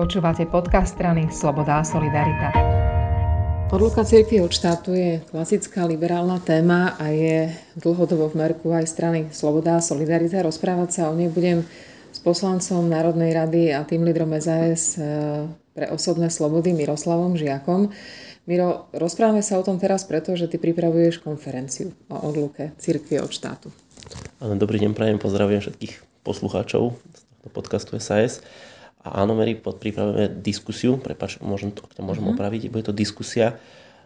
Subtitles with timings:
[0.00, 2.56] Počúvate podcast strany Sloboda a Solidarita.
[3.68, 9.28] Odluka cirkvi od štátu je klasická liberálna téma a je dlhodobo v merku aj strany
[9.28, 10.40] Sloboda a Solidarita.
[10.40, 11.68] Rozprávať sa o nej budem
[12.08, 15.44] s poslancom Národnej rady a tým lídrom SAS eh,
[15.76, 17.92] pre osobné slobody Miroslavom Žiakom.
[18.48, 23.28] Miro, rozprávame sa o tom teraz preto, že ty pripravuješ konferenciu o odluke cirkvi od
[23.28, 23.68] štátu.
[24.40, 26.96] Dobrý deň, prajem, pozdravujem všetkých poslucháčov
[27.44, 28.40] do podcastu SAS.
[29.00, 32.36] A áno, Mary, pripravujeme diskusiu, prepač, môžem to, to môžem mm-hmm.
[32.36, 33.56] opraviť, bude to diskusia,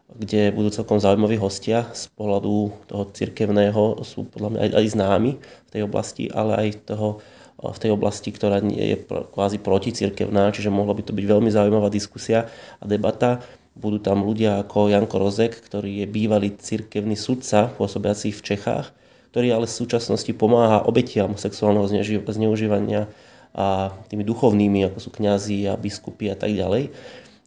[0.06, 5.33] kde budú celkom zaujímaví hostia z pohľadu toho cirkevného, sú podľa mňa aj, aj známi
[5.42, 7.19] v tej oblasti, ale aj toho,
[7.59, 12.47] v tej oblasti, ktorá je kvázi proticirkevná, čiže mohla by to byť veľmi zaujímavá diskusia
[12.78, 13.41] a debata.
[13.74, 18.95] Budú tam ľudia ako Janko Rozek, ktorý je bývalý cirkevný sudca pôsobiaci v Čechách,
[19.34, 21.91] ktorý ale v súčasnosti pomáha obetiam sexuálneho
[22.22, 23.11] zneužívania
[23.54, 26.90] a tými duchovnými, ako sú kňazi a biskupy a tak ďalej.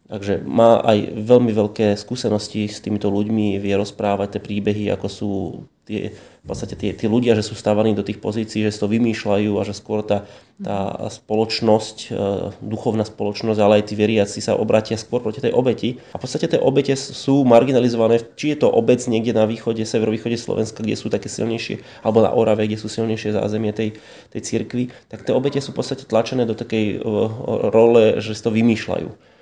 [0.08, 5.30] Takže má aj veľmi veľké skúsenosti s týmito ľuďmi, vie rozprávať tie príbehy, ako sú
[5.88, 8.92] tie, v podstate tie, tie ľudia, že sú stávaní do tých pozícií, že si to
[8.92, 10.28] vymýšľajú a že skôr tá,
[10.60, 15.96] tá spoločnosť, e, duchovná spoločnosť, ale aj tí veriaci sa obratia skôr proti tej obeti.
[16.12, 20.36] A v podstate tie obete sú marginalizované, či je to obec niekde na východe, severovýchode
[20.36, 23.96] Slovenska, kde sú také silnejšie, alebo na Orave, kde sú silnejšie zázemie tej,
[24.28, 26.96] tej cirkvi, tak tie obete sú v podstate tlačené do takej e,
[27.72, 29.37] role, že si to vymýšľajú.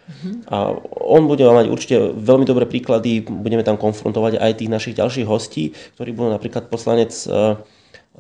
[0.46, 0.70] A
[1.02, 5.74] on bude mať určite veľmi dobré príklady, budeme tam konfrontovať aj tých našich ďalších hostí,
[5.98, 7.58] ktorí budú napríklad poslanec eh,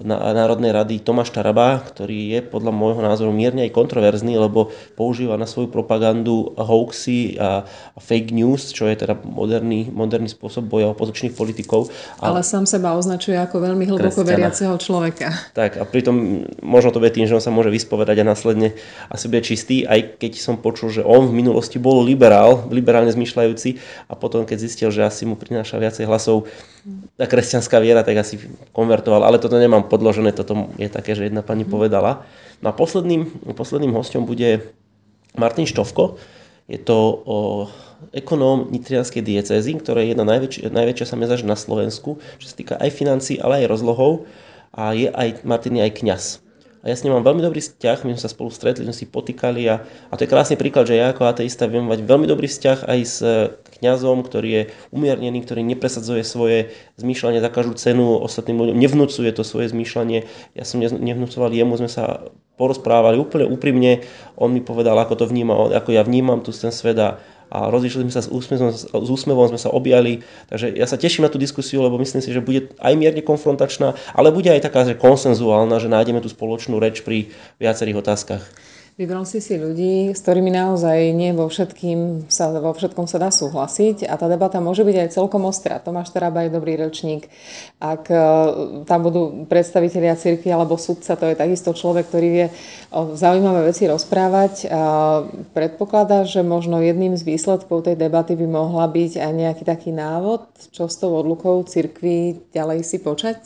[0.04, 5.48] Národnej rady Tomáš Taraba, ktorý je podľa môjho názoru mierne aj kontroverzný, lebo používa na
[5.48, 11.32] svoju propagandu hoaxy a, a fake news, čo je teda moderný, moderný spôsob boja opozičných
[11.32, 11.88] politikov.
[12.20, 14.28] Ale sám seba označuje ako veľmi hlboko kresťana.
[14.36, 15.32] veriaceho človeka.
[15.56, 18.76] Tak a pritom možno to vie tým, že on sa môže vyspovedať a následne
[19.08, 23.80] asi bude čistý, aj keď som počul, že on v minulosti bol liberál, liberálne zmyšľajúci
[24.12, 26.44] a potom keď zistil, že asi mu prináša viacej hlasov
[27.18, 28.38] tá kresťanská viera, tak asi
[28.70, 31.70] konvertoval, ale toto nemám podložené, toto je také, že jedna pani mhm.
[31.70, 32.22] povedala.
[32.62, 34.72] No a posledným, posledným hostom bude
[35.36, 36.16] Martin Štovko,
[36.66, 37.38] je to o,
[38.10, 42.90] ekonóm nitrianskej diecézy, ktorá je jedna najväčšia, najväčšia samezaž na Slovensku, čo sa týka aj
[42.90, 44.26] financí, ale aj rozlohov.
[44.76, 46.24] A je aj, Martin je aj kňaz.
[46.86, 49.10] A ja s ním mám veľmi dobrý vzťah, my sme sa spolu stretli, sme si
[49.10, 52.46] potýkali a, a to je krásny príklad, že ja ako ateista viem mať veľmi dobrý
[52.46, 53.18] vzťah aj s
[53.82, 54.62] kňazom, ktorý je
[54.94, 56.70] umiernený, ktorý nepresadzuje svoje
[57.02, 60.30] zmýšľanie za každú cenu ostatným ľuďom, nevnúcuje to svoje zmýšľanie.
[60.54, 64.06] Ja som nevnúcoval jemu, sme sa porozprávali úplne úprimne,
[64.38, 67.18] on mi povedal, ako to vníma, ako ja vnímam tu ten svet a,
[67.50, 70.26] a rozišli sme sa s úsmevom, s úsmevom sme sa objali.
[70.50, 73.94] Takže ja sa teším na tú diskusiu, lebo myslím si, že bude aj mierne konfrontačná,
[74.12, 77.30] ale bude aj taká že konsenzuálna, že nájdeme tú spoločnú reč pri
[77.62, 78.42] viacerých otázkach.
[78.96, 83.28] Vybral si si ľudí, s ktorými naozaj nie vo, všetkým sa, vo všetkom sa dá
[83.28, 85.76] súhlasiť a tá debata môže byť aj celkom ostrá.
[85.76, 87.28] Tomáš Taraba je dobrý rečník.
[87.76, 88.16] Ak e,
[88.88, 92.46] tam budú predstavitelia cirkvi alebo sudca, to je takisto človek, ktorý vie
[92.88, 94.72] o zaujímavé veci rozprávať.
[94.72, 94.80] A
[95.52, 100.72] predpokladá, že možno jedným z výsledkov tej debaty by mohla byť aj nejaký taký návod,
[100.72, 103.44] čo s tou odlukou cirkvi ďalej si počať?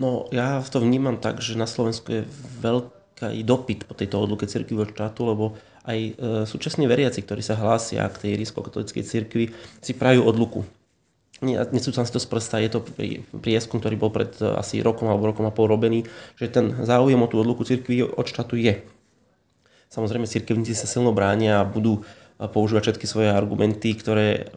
[0.00, 2.22] No, ja to vnímam tak, že na Slovensku je
[2.64, 5.44] veľký aj dopyt po tejto odluke cirkvi od štátu, lebo
[5.84, 6.12] aj e,
[6.48, 9.44] súčasní veriaci, ktorí sa hlásia k tej rísko-katolíckej cirkvi,
[9.78, 10.64] si prajú odluku.
[11.44, 12.30] Nesúcam si to z
[12.64, 12.80] je to
[13.42, 16.08] prieskum, ktorý bol pred e, asi rokom alebo rokom a pol robený,
[16.40, 18.80] že ten záujem o tú odluku cirkvi od štátu je.
[19.92, 24.50] Samozrejme, cirkevníci sa silno bránia a budú e, používať všetky svoje argumenty, ktoré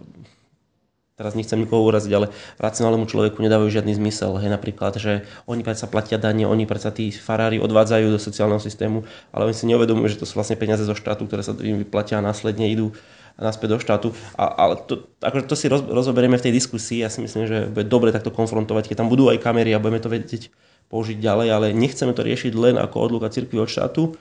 [1.17, 2.29] teraz nechcem nikoho uraziť, ale
[2.61, 4.37] racionálnemu človeku nedávajú žiadny zmysel.
[4.37, 9.01] Hej, napríklad, že oni predsa platia dane, oni predsa tí farári odvádzajú do sociálneho systému,
[9.33, 12.21] ale oni si neuvedomujú, že to sú vlastne peniaze zo štátu, ktoré sa im vyplatia
[12.21, 12.93] a následne idú
[13.33, 14.07] naspäť do štátu.
[14.37, 17.01] A, ale to, akože to si roz, rozoberieme v tej diskusii.
[17.01, 20.01] Ja si myslím, že bude dobre takto konfrontovať, keď tam budú aj kamery a budeme
[20.01, 20.53] to vedieť
[20.93, 24.13] použiť ďalej, ale nechceme to riešiť len ako odluka cirkvi od štátu.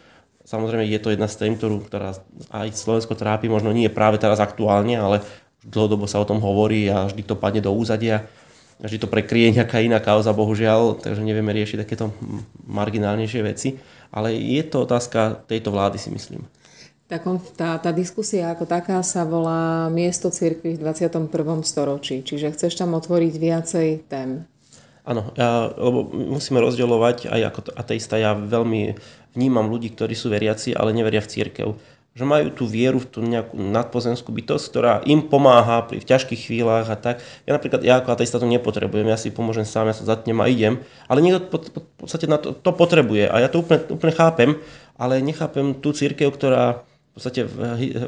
[0.47, 2.15] Samozrejme je to jedna z tém, ktorú, ktorá
[2.55, 5.26] aj Slovensko trápi, možno nie práve teraz aktuálne, ale
[5.67, 8.27] dlhodobo sa o tom hovorí a vždy to padne do úzadia.
[8.77, 12.13] Vždy to prekryje nejaká iná kauza, bohužiaľ, takže nevieme riešiť takéto
[12.69, 13.81] marginálnejšie veci.
[14.13, 16.45] Ale je to otázka tejto vlády, si myslím.
[17.07, 17.23] Tá,
[17.55, 21.31] tá, tá diskusia ako taká sa volá Miesto cirkvi v 21.
[21.63, 24.43] storočí, čiže chceš tam otvoriť viacej tém.
[25.07, 28.99] Áno, ja, lebo musíme rozdielovať, aj ako ateista, ja veľmi
[29.39, 31.69] vnímam ľudí, ktorí sú veriaci, ale neveria v církev
[32.17, 36.49] že majú tú vieru v tú nejakú nadpozemskú bytosť, ktorá im pomáha pri v ťažkých
[36.49, 37.21] chvíľach a tak.
[37.45, 40.49] Ja napríklad, ja ako ateista to nepotrebujem, ja si pomôžem sám, ja sa zatnem a
[40.49, 40.81] idem,
[41.13, 44.17] ale niekto po, po, v podstate na to, to potrebuje a ja to úplne, úplne
[44.17, 44.51] chápem,
[44.97, 47.49] ale nechápem tú církev, ktorá podstate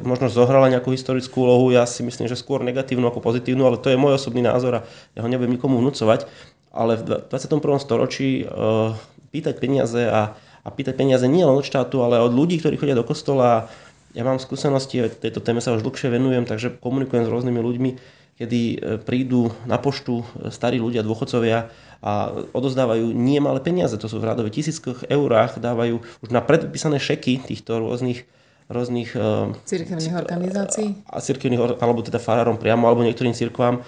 [0.04, 3.88] možno zohrala nejakú historickú úlohu, ja si myslím, že skôr negatívnu ako pozitívnu, ale to
[3.88, 4.84] je môj osobný názor a
[5.16, 6.28] ja ho nebudem nikomu vnúcovať.
[6.68, 7.80] Ale v 21.
[7.80, 8.92] storočí uh,
[9.32, 12.92] pýtať peniaze a, a pýtať peniaze nie len od štátu, ale od ľudí, ktorí chodia
[12.92, 13.72] do kostola.
[14.18, 17.90] Ja mám skúsenosti, tejto téme sa už dlhšie venujem, takže komunikujem s rôznymi ľuďmi,
[18.34, 21.70] kedy e, prídu na poštu starí ľudia, dôchodcovia
[22.02, 26.98] a odozdávajú nie malé peniaze, to sú v radove tisíckach eurách, dávajú už na predpísané
[26.98, 28.26] šeky týchto rôznych
[28.68, 29.14] rôznych...
[29.16, 30.98] Uh, cirkevných organizácií?
[31.08, 33.80] A cirkevných, alebo teda farárom priamo, alebo niektorým cirkvám.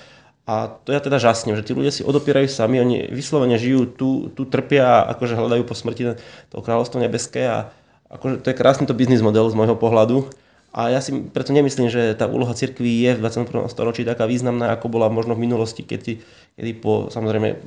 [0.49, 4.11] A to ja teda žasnem, že tí ľudia si odopierajú sami, oni vyslovene žijú, tu,
[4.33, 6.17] tu trpia, akože hľadajú po smrti
[6.49, 7.71] to kráľovstvo nebeské a
[8.11, 10.27] akože to je krásny to biznis model z môjho pohľadu.
[10.71, 13.67] A ja si preto nemyslím, že tá úloha cirkví je v 21.
[13.67, 16.23] storočí taká významná, ako bola možno v minulosti, keď,
[16.55, 17.59] kedy po, samozrejme,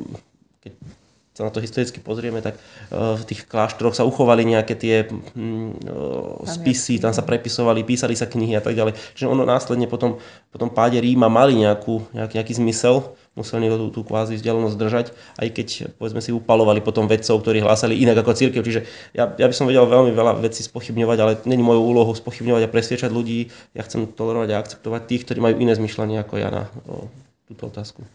[0.64, 0.72] keď
[1.34, 5.12] sa na to historicky pozrieme, tak eh, v tých kláštoroch sa uchovali nejaké tie eh,
[6.46, 8.96] spisy, tam sa prepisovali, písali sa knihy a tak ďalej.
[9.18, 10.22] Čiže ono následne potom,
[10.54, 15.06] potom páde Ríma mali nejakú, nejaký, nejaký zmysel, museli tú, tú kvázi vzdialenosť držať,
[15.42, 18.62] aj keď povedzme si upalovali potom vedcov, ktorí hlásali inak ako církev.
[18.62, 18.82] Čiže
[19.18, 22.74] ja, ja by som vedel veľmi veľa vecí spochybňovať, ale není mojou úlohou spochybňovať a
[22.74, 23.50] presviečať ľudí.
[23.74, 27.10] Ja chcem tolerovať a akceptovať tých, ktorí majú iné zmyšľanie ako ja na o,
[27.50, 28.06] túto otázku.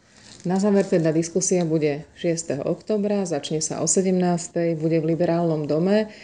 [0.47, 2.63] Na záver teda diskusia bude 6.
[2.63, 4.79] oktobra, začne sa o 17.
[4.79, 6.15] bude v Liberálnom dome.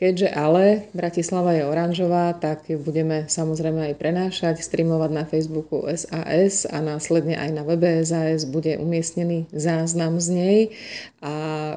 [0.00, 6.80] Keďže ale Bratislava je oranžová, tak budeme samozrejme aj prenášať, streamovať na Facebooku SAS a
[6.80, 10.58] následne aj na webe SAS bude umiestnený záznam z nej
[11.20, 11.32] a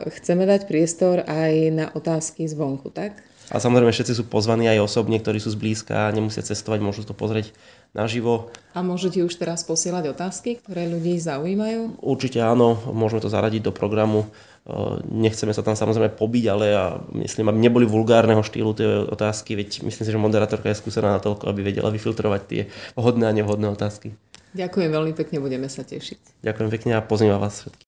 [0.08, 3.20] chceme dať priestor aj na otázky zvonku, tak?
[3.52, 7.12] A samozrejme všetci sú pozvaní aj osobne, ktorí sú zblízka a nemusia cestovať, môžu to
[7.12, 7.52] pozrieť
[7.92, 8.56] naživo.
[8.72, 12.00] A môžete už teraz posielať otázky, ktoré ľudí zaujímajú?
[12.00, 14.31] Určite áno, môžeme to zaradiť do programu.
[14.63, 19.60] E, nechceme sa tam samozrejme pobiť, ale ja myslím, aby neboli vulgárneho štýlu tie otázky,
[19.60, 22.62] veď myslím si, že moderátorka je skúsená na toľko, aby vedela vyfiltrovať tie
[22.95, 24.15] vhodné a nevhodné otázky.
[24.54, 26.45] Ďakujem veľmi pekne, budeme sa tešiť.
[26.45, 27.81] Ďakujem pekne a pozývam vás všetkých.